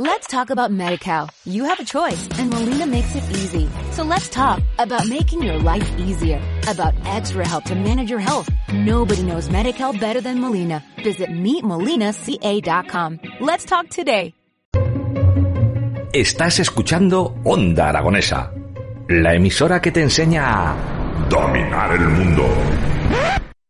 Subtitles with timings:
[0.00, 1.28] Let's talk about MediCal.
[1.44, 3.68] You have a choice and Molina makes it easy.
[3.92, 8.48] So let's talk about making your life easier, about extra help to manage your health.
[8.72, 10.82] Nobody knows MediCal better than Molina.
[11.04, 13.20] Visit meetmolinaca.com.
[13.40, 14.32] Let's talk today.
[16.14, 18.54] Estás escuchando Onda Aragonesa,
[19.06, 20.76] la emisora que te enseña a
[21.28, 22.48] dominar el mundo.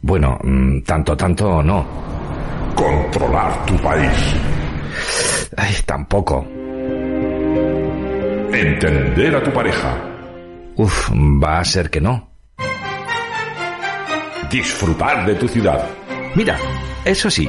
[0.00, 1.84] Bueno, mm, tanto, tanto no.
[2.76, 4.36] Controlar tu país.
[5.57, 6.46] Ay, tampoco.
[8.53, 9.96] Entender a tu pareja.
[10.77, 12.31] Uf, va a ser que no.
[14.50, 15.89] Disfrutar de tu ciudad.
[16.35, 16.57] Mira,
[17.05, 17.49] eso sí,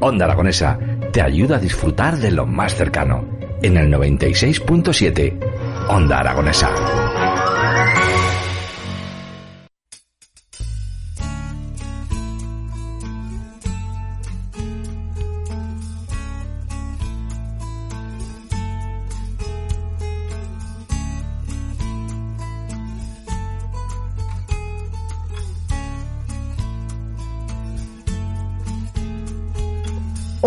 [0.00, 0.78] Onda Aragonesa
[1.12, 3.24] te ayuda a disfrutar de lo más cercano.
[3.62, 6.70] En el 96.7, Onda Aragonesa.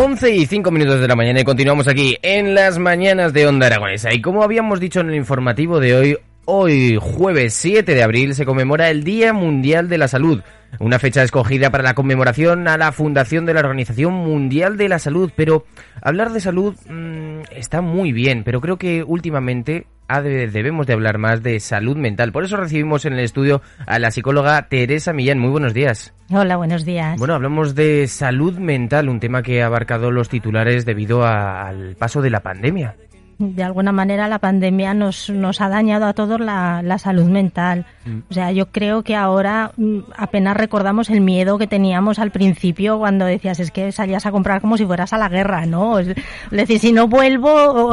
[0.02, 3.68] 11 y 5 minutos de la mañana y continuamos aquí en las mañanas de Onda
[3.68, 4.14] Aragonesa.
[4.14, 6.18] Y como habíamos dicho en el informativo de hoy,
[6.52, 10.42] hoy jueves 7 de abril se conmemora el Día Mundial de la Salud,
[10.80, 14.98] una fecha escogida para la conmemoración a la fundación de la Organización Mundial de la
[14.98, 15.32] Salud.
[15.36, 15.66] Pero
[16.02, 19.86] hablar de salud mmm, está muy bien, pero creo que últimamente
[20.24, 22.32] debemos de hablar más de salud mental.
[22.32, 25.38] Por eso recibimos en el estudio a la psicóloga Teresa Millán.
[25.38, 26.16] Muy buenos días.
[26.32, 27.20] Hola, buenos días.
[27.20, 31.96] Bueno, hablamos de salud mental, un tema que ha abarcado los titulares debido a, al
[31.96, 32.96] paso de la pandemia
[33.40, 37.86] de alguna manera la pandemia nos, nos ha dañado a todos la, la salud mental.
[38.06, 38.20] Mm.
[38.30, 43.00] O sea, yo creo que ahora mm, apenas recordamos el miedo que teníamos al principio
[43.00, 46.00] cuando decías es que salías a comprar como si fueras a la guerra, ¿no?
[46.00, 46.14] Es
[46.52, 47.52] decir, si no vuelvo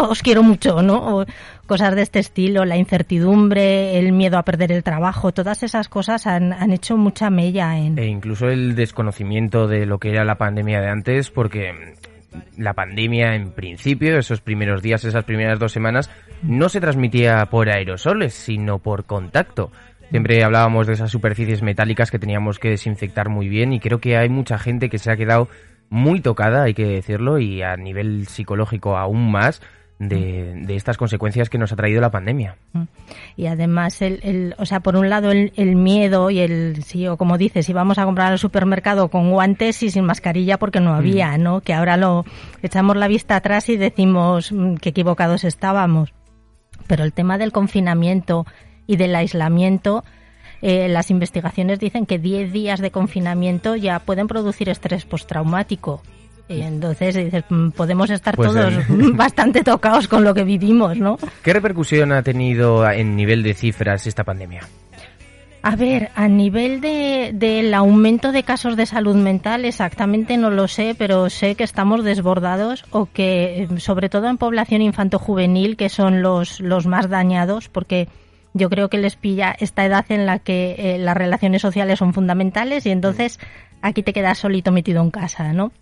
[0.08, 1.20] os quiero mucho, ¿no?
[1.20, 1.26] O
[1.66, 6.26] cosas de este estilo, la incertidumbre, el miedo a perder el trabajo, todas esas cosas
[6.26, 7.96] han, han hecho mucha mella en...
[7.98, 11.94] E incluso el desconocimiento de lo que era la pandemia de antes, porque
[12.56, 16.10] la pandemia en principio, esos primeros días, esas primeras dos semanas,
[16.42, 19.70] no se transmitía por aerosoles, sino por contacto.
[20.10, 24.16] Siempre hablábamos de esas superficies metálicas que teníamos que desinfectar muy bien y creo que
[24.16, 25.48] hay mucha gente que se ha quedado
[25.88, 29.62] muy tocada, hay que decirlo, y a nivel psicológico aún más,
[29.98, 32.56] de, estas consecuencias que nos ha traído la pandemia.
[32.72, 32.82] Mm.
[33.36, 37.38] Y además, el, o sea, por un lado el, miedo y el, sí, o como
[37.38, 41.36] dices, si vamos a comprar al supermercado con guantes y sin mascarilla porque no había,
[41.36, 41.42] mm.
[41.42, 41.60] ¿no?
[41.60, 42.24] Que ahora lo
[42.62, 46.12] echamos la vista atrás y decimos mm, que equivocados estábamos.
[46.86, 48.46] Pero el tema del confinamiento
[48.86, 50.04] y del aislamiento,
[50.62, 56.02] eh, las investigaciones dicen que 10 días de confinamiento ya pueden producir estrés postraumático.
[56.48, 58.72] Y entonces dices, mm, podemos estar pues todos
[59.14, 61.18] bastante tocados con lo que vivimos, ¿no?
[61.42, 64.62] ¿Qué repercusión ha tenido en nivel de cifras esta pandemia?
[65.62, 70.68] A ver, a nivel de, del aumento de casos de salud mental, exactamente no lo
[70.68, 75.88] sé, pero sé que estamos desbordados o que, eh, sobre todo en población infanto-juvenil, que
[75.88, 78.06] son los, los más dañados, porque
[78.54, 82.14] yo creo que les pilla esta edad en la que eh, las relaciones sociales son
[82.14, 83.40] fundamentales y entonces
[83.82, 85.72] aquí te quedas solito metido en casa, ¿no?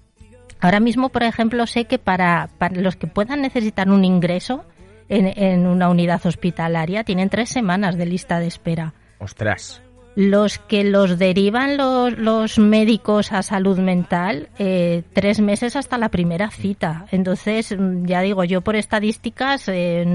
[0.61, 4.65] Ahora mismo, por ejemplo, sé que para, los que puedan necesitar un ingreso
[5.09, 8.95] en, una unidad hospitalaria tienen tres semanas de lista de espera.
[9.19, 9.83] Ostras.
[10.17, 16.51] Los que los derivan los, médicos a salud mental, eh, tres meses hasta la primera
[16.51, 17.07] cita.
[17.11, 20.07] Entonces, ya digo, yo por estadísticas eh,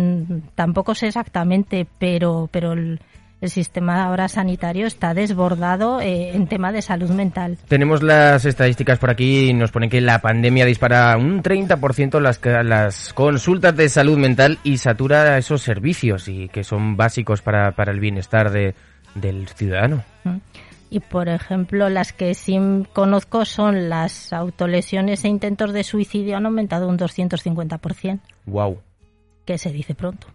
[0.55, 3.01] tampoco sé exactamente, pero, pero el,
[3.41, 7.57] el sistema ahora sanitario está desbordado eh, en tema de salud mental.
[7.67, 12.39] Tenemos las estadísticas por aquí y nos pone que la pandemia dispara un 30% las,
[12.65, 17.91] las consultas de salud mental y satura esos servicios y que son básicos para, para
[17.91, 18.75] el bienestar de,
[19.15, 20.03] del ciudadano.
[20.23, 20.37] Mm.
[20.91, 22.57] Y, por ejemplo, las que sí
[22.93, 28.19] conozco son las autolesiones e intentos de suicidio han aumentado un 250%.
[28.47, 28.81] ¡Wow!
[29.45, 30.27] Que se dice pronto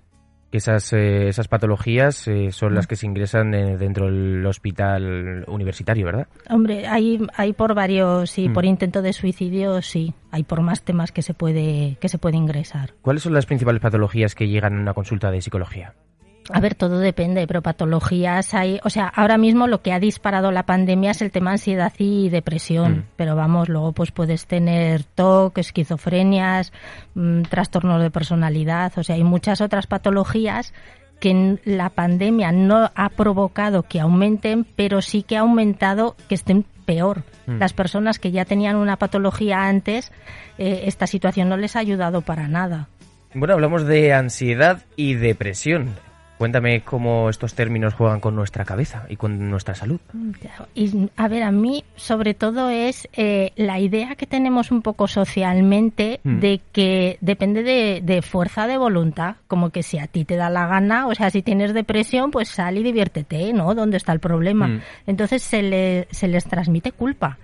[0.57, 2.89] esas, eh, esas patologías eh, son las mm.
[2.89, 6.29] que se ingresan eh, dentro del hospital universitario, ¿verdad?
[6.49, 8.53] Hombre, hay, hay por varios, sí, mm.
[8.53, 12.37] por intento de suicidio, sí, hay por más temas que se puede que se puede
[12.37, 12.95] ingresar.
[13.03, 15.95] ¿Cuáles son las principales patologías que llegan a una consulta de psicología?
[16.51, 20.51] A ver, todo depende, pero patologías hay, o sea, ahora mismo lo que ha disparado
[20.51, 23.05] la pandemia es el tema ansiedad y depresión, mm.
[23.17, 26.73] pero vamos, luego pues puedes tener TOC, esquizofrenias,
[27.15, 30.75] mm, trastornos de personalidad, o sea, hay muchas otras patologías
[31.19, 36.67] que la pandemia no ha provocado que aumenten, pero sí que ha aumentado que estén
[36.85, 37.23] peor.
[37.47, 37.59] Mm.
[37.59, 40.13] Las personas que ya tenían una patología antes,
[40.59, 42.89] eh, esta situación no les ha ayudado para nada.
[43.33, 45.95] Bueno, hablamos de ansiedad y depresión.
[46.39, 50.01] Cuéntame cómo estos términos juegan con nuestra cabeza y con nuestra salud.
[50.75, 55.07] Y, a ver, a mí sobre todo es eh, la idea que tenemos un poco
[55.07, 56.41] socialmente Mm.
[56.41, 60.51] de que depende de, de fuerza de voluntad, como que si a ti te da
[60.51, 63.75] la gana, o sea, si tienes depresión, pues sal y diviértete, ¿no?
[63.75, 64.67] ¿Dónde está el problema?
[64.69, 64.81] Mm.
[65.07, 67.39] Entonces se, le- se les transmite culpa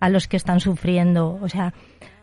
[0.00, 1.38] a los que están sufriendo.
[1.42, 1.74] O sea,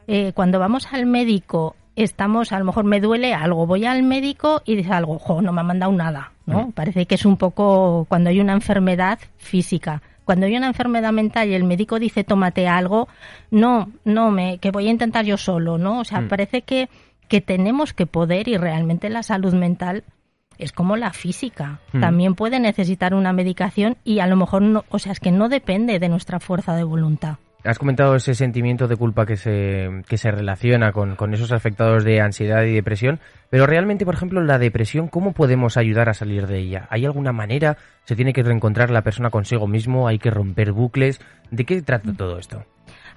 [0.07, 4.61] eh, cuando vamos al médico, estamos, a lo mejor me duele algo, voy al médico
[4.65, 6.67] y dice algo, jo, no me ha mandado nada, ¿no?
[6.67, 6.71] Mm.
[6.71, 10.01] Parece que es un poco cuando hay una enfermedad física.
[10.25, 13.07] Cuando hay una enfermedad mental y el médico dice tómate algo,
[13.49, 15.99] no, no, me, que voy a intentar yo solo, ¿no?
[15.99, 16.27] O sea, Mm.
[16.27, 16.89] parece que,
[17.27, 20.03] que tenemos que poder y realmente la salud mental
[20.59, 21.79] es como la física.
[21.93, 22.01] Mm.
[22.01, 25.49] También puede necesitar una medicación y a lo mejor no, o sea, es que no
[25.49, 27.37] depende de nuestra fuerza de voluntad.
[27.65, 32.05] Has comentado ese sentimiento de culpa que se, que se relaciona con, con esos afectados
[32.05, 33.19] de ansiedad y depresión,
[33.49, 36.87] pero realmente, por ejemplo, la depresión, ¿cómo podemos ayudar a salir de ella?
[36.89, 37.77] ¿Hay alguna manera?
[38.05, 40.07] ¿Se tiene que reencontrar la persona consigo mismo?
[40.07, 41.19] ¿Hay que romper bucles?
[41.51, 42.63] ¿De qué trata todo esto?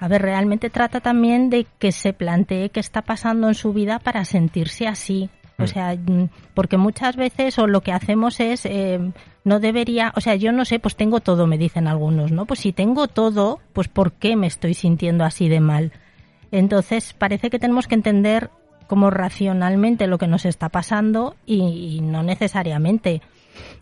[0.00, 4.00] A ver, realmente trata también de que se plantee qué está pasando en su vida
[4.00, 5.30] para sentirse así.
[5.58, 5.66] O Mm.
[5.66, 8.98] sea, mm, porque muchas veces o lo que hacemos es, eh,
[9.44, 12.46] no debería, o sea, yo no sé, pues tengo todo, me dicen algunos, ¿no?
[12.46, 15.92] Pues si tengo todo, pues ¿por qué me estoy sintiendo así de mal?
[16.50, 18.50] Entonces, parece que tenemos que entender
[18.86, 23.22] como racionalmente lo que nos está pasando y, y no necesariamente.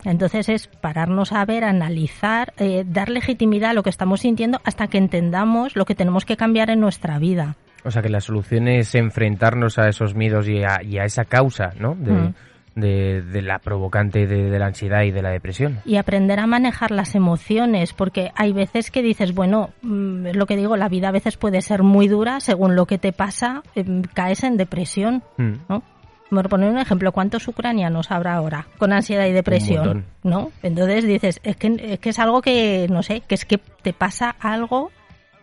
[0.03, 4.87] Entonces es pararnos a ver, analizar, eh, dar legitimidad a lo que estamos sintiendo hasta
[4.87, 7.55] que entendamos lo que tenemos que cambiar en nuestra vida.
[7.83, 11.25] O sea, que la solución es enfrentarnos a esos miedos y a, y a esa
[11.25, 11.95] causa, ¿no?
[11.95, 12.33] De, Mm.
[12.75, 15.79] de- de la provocante de, de la ansiedad y de la depresión.
[15.83, 20.45] Y aprender a manejar las emociones, porque hay veces que dices, bueno, mm, es lo
[20.45, 23.61] que digo, la vida a veces puede ser muy dura, según lo que te pasa,
[23.75, 25.51] em, caes en depresión, Mm.
[25.67, 25.83] ¿no?
[26.29, 30.05] Por poner un ejemplo, ¿cuántos ucranianos habrá ahora con ansiedad y depresión?
[30.23, 30.49] ¿No?
[30.63, 33.91] Entonces dices, es que, es que es algo que, no sé, que es que te
[33.91, 34.91] pasa algo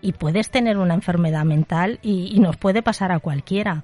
[0.00, 3.82] y puedes tener una enfermedad mental y, y nos puede pasar a cualquiera.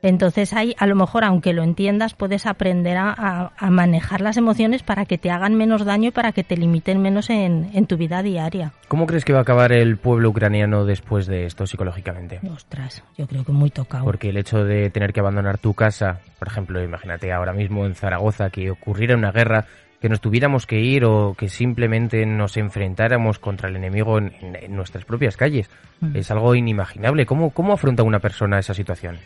[0.00, 4.36] Entonces ahí, a lo mejor, aunque lo entiendas, puedes aprender a, a- a manejar las
[4.36, 7.86] emociones para que te hagan menos daño y para que te limiten menos en, en
[7.86, 8.72] tu vida diaria.
[8.86, 12.38] ¿Cómo crees que va a acabar el pueblo ucraniano después de esto psicológicamente?
[12.54, 14.04] Ostras, yo creo que muy tocado.
[14.04, 17.96] Porque el hecho de tener que abandonar tu casa, por ejemplo, imagínate ahora mismo en
[17.96, 19.64] Zaragoza que ocurriera una guerra,
[20.00, 24.32] que nos tuviéramos que ir o que simplemente nos enfrentáramos contra el enemigo en,
[24.70, 25.68] nuestras propias calles,
[26.00, 26.16] Mm.
[26.16, 27.26] es algo inimaginable.
[27.26, 29.18] ¿Cómo, ¿Cómo afronta una persona esa situación?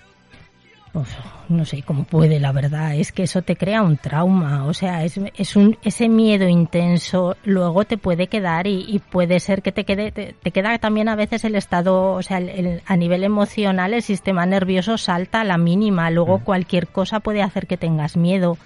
[0.95, 1.09] Uf,
[1.49, 2.95] no sé cómo puede, la verdad.
[2.95, 4.67] Es que eso te crea un trauma.
[4.67, 9.41] O sea, es, es un, ese miedo intenso luego te puede quedar y, y puede
[9.41, 12.49] ser que te quede, te, te queda también a veces el estado, o sea, el-
[12.51, 16.11] el- a nivel emocional el sistema nervioso salta a la mínima.
[16.11, 18.59] Luego cualquier cosa puede hacer que tengas miedo.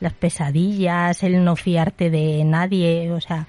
[0.00, 3.46] Las pesadillas, el no fiarte de nadie, o sea,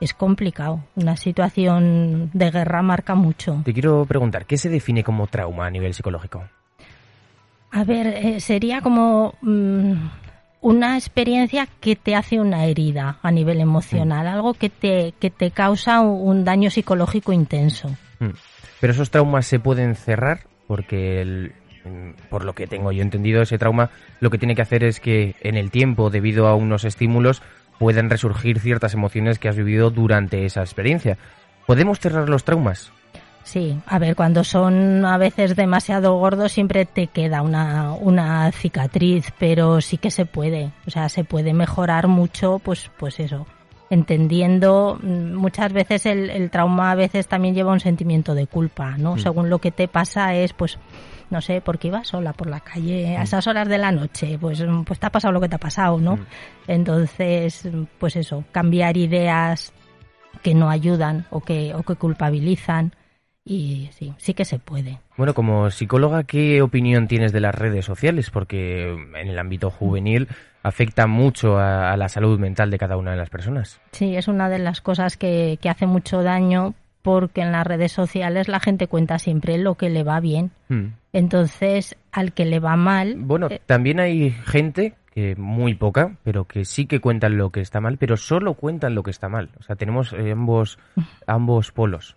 [0.00, 0.80] es complicado.
[0.96, 3.60] Una situación de guerra marca mucho.
[3.64, 6.42] Te quiero preguntar, ¿qué se define como trauma a nivel psicológico?
[7.70, 9.92] A ver, eh, sería como mm,
[10.60, 15.50] una experiencia que te hace una herida a nivel emocional, algo que te, que te
[15.52, 17.88] causa un, un daño psicológico intenso.
[18.18, 18.30] Mm.
[18.80, 21.61] Pero esos traumas se pueden cerrar porque, el- mm,
[22.28, 23.90] por lo que tengo yo entendido, ese trauma
[24.20, 27.42] lo que tiene que hacer es que en el tiempo, debido a unos estímulos,
[27.78, 31.18] puedan resurgir ciertas emociones que has vivido durante esa experiencia.
[31.66, 32.92] ¿Podemos cerrar los traumas?
[33.44, 39.32] Sí, a ver, cuando son a veces demasiado gordos siempre te queda una, una cicatriz,
[39.38, 43.46] pero sí que se puede, o sea, se puede mejorar mucho, pues, pues eso,
[43.90, 48.96] entendiendo, mm, muchas veces el, el trauma a veces también lleva un sentimiento de culpa,
[48.96, 49.16] ¿no?
[49.16, 49.18] Mm.
[49.18, 50.78] Según lo que te pasa es, pues,
[51.32, 54.64] no sé, porque ibas sola por la calle a esas horas de la noche, pues,
[54.64, 56.16] mm, pues te ha pasado lo que te ha pasado, ¿no?
[56.16, 56.26] Mm.
[56.68, 59.72] Entonces, mm, pues eso, cambiar ideas
[60.42, 62.94] que no ayudan o que, o que culpabilizan.
[63.44, 65.00] Y sí, sí que se puede.
[65.16, 68.30] Bueno, como psicóloga, ¿qué opinión tienes de las redes sociales?
[68.30, 70.28] Porque en el ámbito juvenil
[70.62, 73.80] afecta mucho a, a la salud mental de cada una de las personas.
[73.90, 77.92] Sí, es una de las cosas que, que hace mucho daño porque en las redes
[77.92, 80.50] sociales la gente cuenta siempre lo que le va bien.
[80.68, 80.86] Mm.
[81.12, 86.44] Entonces, al que le va mal, Bueno, eh, también hay gente que muy poca, pero
[86.44, 89.50] que sí que cuentan lo que está mal, pero solo cuentan lo que está mal.
[89.60, 90.78] O sea, tenemos eh, ambos
[91.26, 92.16] ambos polos.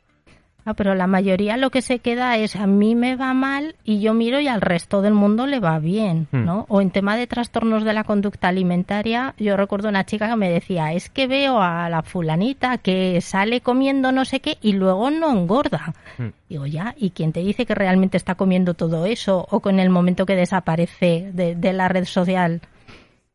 [0.65, 3.99] Ah, pero la mayoría lo que se queda es a mí me va mal y
[3.99, 6.43] yo miro y al resto del mundo le va bien, Hmm.
[6.43, 6.65] ¿no?
[6.69, 10.49] O en tema de trastornos de la conducta alimentaria, yo recuerdo una chica que me
[10.49, 15.11] decía, es que veo a la fulanita que sale comiendo no sé qué y luego
[15.11, 15.93] no engorda.
[16.17, 16.29] Hmm.
[16.49, 19.47] Digo, ya, ¿y quién te dice que realmente está comiendo todo eso?
[19.51, 22.61] O con el momento que desaparece de, de la red social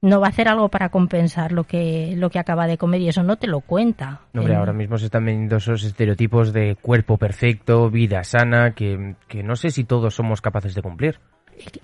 [0.03, 3.09] no va a hacer algo para compensar lo que, lo que acaba de comer y
[3.09, 4.21] eso no te lo cuenta.
[4.35, 9.15] Hombre, En- ahora mismo se están vendiendo esos estereotipos de cuerpo perfecto, vida sana, que,
[9.29, 11.19] que no sé si todos somos capaces de cumplir.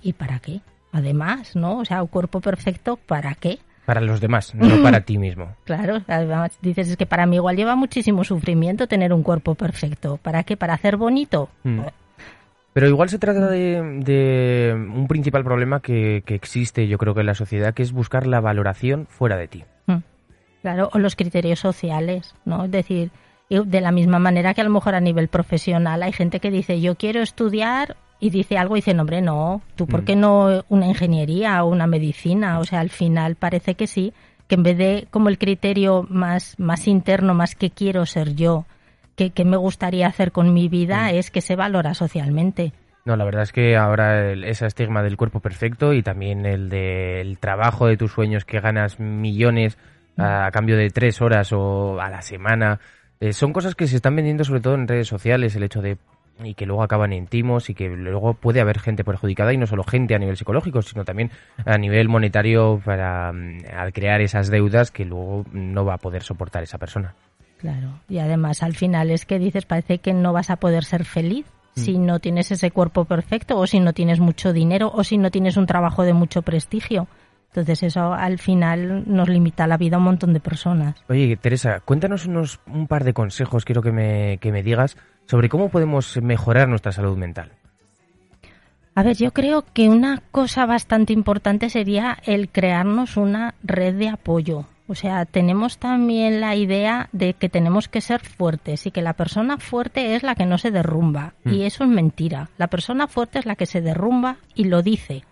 [0.01, 0.61] ¿Y para qué?
[0.91, 1.79] Además, ¿no?
[1.79, 3.59] O sea, un cuerpo perfecto, ¿para qué?
[3.85, 5.55] Para los demás, no para ti mismo.
[5.65, 10.17] Claro, además dices, es que para mí igual lleva muchísimo sufrimiento tener un cuerpo perfecto.
[10.17, 10.57] ¿Para qué?
[10.57, 11.49] ¿Para hacer bonito?
[11.63, 11.81] Mm.
[12.77, 17.21] Pero igual se trata de, de un principal problema que, que existe, yo creo que
[17.21, 19.63] en la sociedad, que es buscar la valoración fuera de ti.
[19.87, 19.95] Mm.
[20.61, 22.65] Claro, o los criterios sociales, ¿no?
[22.65, 23.09] Es decir,
[23.49, 26.79] de la misma manera que a lo mejor a nivel profesional hay gente que dice,
[26.79, 30.05] yo quiero estudiar y dice algo y dice, no, hombre, no, ¿tú por Mm.
[30.05, 32.59] qué no una ingeniería o una medicina?
[32.59, 34.13] O sea, al final parece que sí,
[34.47, 38.65] que en vez de como el criterio más, más interno, más que quiero ser yo,
[39.17, 41.15] que, que me gustaría hacer con mi vida, Mm.
[41.15, 42.71] es que se valora socialmente.
[43.03, 46.69] No, la verdad es que ahora el- ese estigma del cuerpo perfecto y también el
[46.69, 49.77] del trabajo de tus sueños que ganas millones
[50.17, 52.79] a, cambio de tres horas o a la semana,
[53.19, 55.97] eh, son cosas que se están vendiendo sobre todo en redes sociales, el hecho de
[56.43, 59.65] y que luego acaban en timos y que luego puede haber gente perjudicada y no
[59.65, 61.31] solo gente a nivel psicológico, sino también
[61.65, 66.21] a nivel monetario para mm, al crear esas deudas que luego no va a poder
[66.21, 67.15] soportar esa persona.
[67.57, 71.05] Claro, y además al final es que dices, parece que no vas a poder ser
[71.05, 75.17] feliz si no tienes ese cuerpo perfecto o si no tienes mucho dinero o si
[75.17, 77.07] no tienes un trabajo de mucho prestigio.
[77.49, 80.95] Entonces eso al final nos limita la vida a un montón de personas.
[81.07, 85.49] Oye, Teresa, cuéntanos unos, un par de consejos, quiero que me, que me digas, sobre
[85.49, 87.51] cómo podemos mejorar nuestra salud mental.
[88.95, 94.09] A ver, yo creo que una cosa bastante importante sería el crearnos una red de
[94.09, 94.65] apoyo.
[94.87, 99.13] O sea, tenemos también la idea de que tenemos que ser fuertes y que la
[99.13, 101.33] persona fuerte es la que no se derrumba.
[101.45, 102.49] Y eso es mentira.
[102.57, 105.23] La persona fuerte es la que se derrumba y lo dice.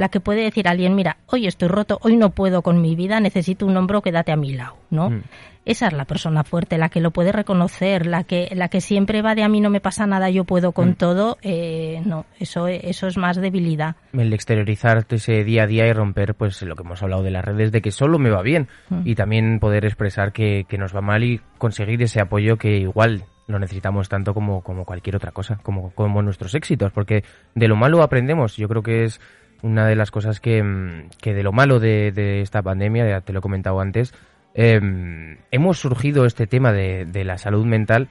[0.00, 2.96] La que puede decir a alguien, mira, hoy estoy roto, hoy no puedo con mi
[2.96, 5.10] vida, necesito un hombro, quédate a mi lado, ¿no?
[5.10, 5.22] Mm.
[5.66, 9.20] Esa es la persona fuerte, la que lo puede reconocer, la que, la que siempre
[9.20, 11.36] va de a mí no me pasa nada, yo puedo con todo.
[11.42, 13.94] eh, no, eso, eso es más debilidad.
[14.14, 17.44] El exteriorizar ese día a día y romper pues lo que hemos hablado de las
[17.44, 19.02] redes de que solo me va bien Mm.
[19.04, 23.24] y también poder expresar que, que nos va mal y conseguir ese apoyo que igual
[23.46, 27.22] lo necesitamos tanto como, como cualquier otra cosa, como, como nuestros éxitos, porque
[27.54, 28.56] de lo malo aprendemos.
[28.56, 29.20] Yo creo que es
[29.62, 33.20] una de las cosas que, mm, que de lo malo de, de esta pandemia, ya
[33.20, 34.14] te lo he comentado antes,
[34.54, 38.08] em, hemos surgido este tema de, de la salud mental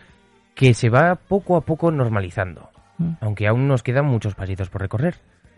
[0.56, 3.14] que se va poco a poco normalizando, Mm.
[3.22, 5.16] aunque aún nos quedan muchos pasitos por recorrer.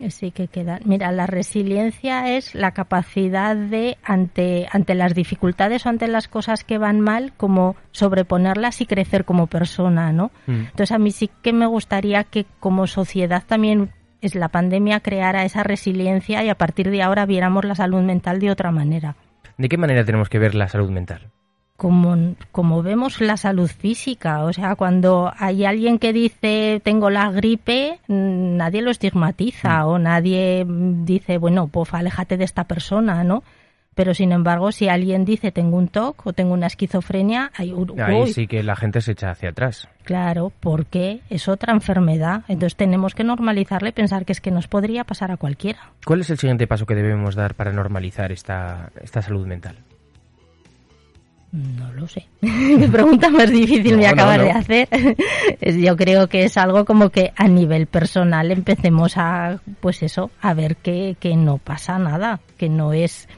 [0.08, 0.80] Sí que queda.
[0.84, 6.64] Mira, la resiliencia es la capacidad de, ante, ante las dificultades o ante las cosas
[6.64, 10.32] que van mal, como sobreponerlas y crecer como persona, ¿no?
[10.48, 10.64] Mm.
[10.70, 13.90] Entonces a mí sí que me gustaría que como sociedad también
[14.22, 18.38] es la pandemia creara esa resiliencia y a partir de ahora viéramos la salud mental
[18.38, 19.16] de otra manera.
[19.58, 21.30] ¿De qué manera tenemos que ver la salud mental?
[21.76, 27.30] Como, como vemos la salud física, o sea, cuando hay alguien que dice tengo la
[27.32, 33.24] gripe, mm, nadie lo estigmatiza o nadie mm, dice, bueno, pues aléjate de esta persona,
[33.24, 33.42] ¿no?
[33.94, 38.00] Pero sin embargo, si alguien dice tengo un TOC o tengo una esquizofrenia, hay un-
[38.00, 39.86] Ahí uy, sí que la gente se echa hacia atrás.
[40.04, 42.42] Claro, porque es otra enfermedad.
[42.48, 45.92] Entonces tenemos que normalizarle y pensar que es que nos podría pasar a cualquiera.
[46.06, 49.76] ¿Cuál es el siguiente paso que debemos dar para normalizar esta, esta salud mental?
[51.52, 52.24] No lo sé.
[52.40, 54.44] Qué pregunta más difícil No, me no, acabas no.
[54.44, 54.88] de hacer.
[55.82, 60.54] Yo creo que es algo como que a nivel personal empecemos a, pues eso, a
[60.54, 63.28] ver que, que no pasa nada, que no es...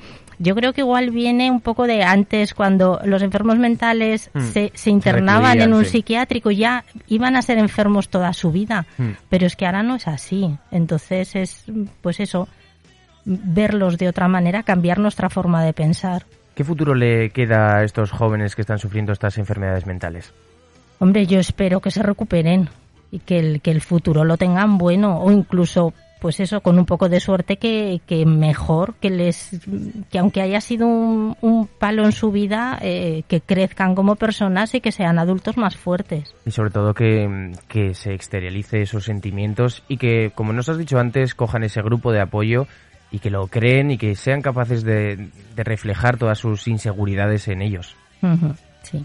[0.44, 4.40] Yo creo que igual viene un poco de antes cuando los enfermos mentales Mm.
[4.52, 5.90] se, se internaban en un sí.
[5.92, 9.10] psiquiátrico ya iban a ser enfermos toda su vida, Mm.
[9.28, 10.56] pero es que ahora no es así.
[10.70, 11.64] Entonces es,
[12.02, 12.46] pues eso,
[13.24, 16.24] verlos de otra manera, cambiar nuestra forma de pensar.
[16.54, 20.32] ¿Qué futuro le queda a estos jóvenes que están sufriendo estas enfermedades mentales?
[20.98, 22.68] Hombre, yo espero que se recuperen
[23.10, 25.92] y que el, que el futuro lo tengan bueno o incluso,
[26.25, 29.61] pues eso, con un poco de suerte que, que mejor, que les,
[30.11, 34.75] que aunque haya sido un, un palo en su vida, eh, que crezcan como personas
[34.75, 36.35] y que sean adultos más fuertes.
[36.47, 40.99] Y sobre todo que, que se exteriorice esos sentimientos y que, como nos has dicho
[40.99, 42.66] antes, cojan ese grupo de apoyo
[43.11, 47.61] y que lo creen y que sean capaces de, de reflejar todas sus inseguridades en
[47.61, 47.97] ellos.
[48.83, 49.04] Sí.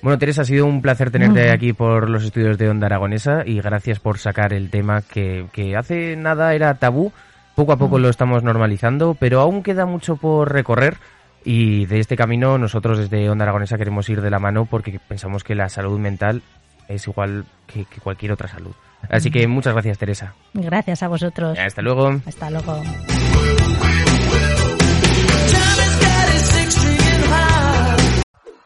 [0.00, 3.60] Bueno, Teresa, ha sido un placer tenerte aquí por los estudios de Onda Aragonesa y
[3.60, 7.12] gracias por sacar el tema que, que hace nada era tabú.
[7.56, 10.98] Poco a poco lo estamos normalizando, pero aún queda mucho por recorrer.
[11.44, 15.42] Y de este camino nosotros desde Onda Aragonesa queremos ir de la mano porque pensamos
[15.42, 16.42] que la salud mental
[16.86, 18.72] es igual que, que cualquier otra salud.
[19.08, 20.34] Así que muchas gracias, Teresa.
[20.54, 21.58] Gracias a vosotros.
[21.58, 22.20] Hasta luego.
[22.26, 22.82] Hasta luego.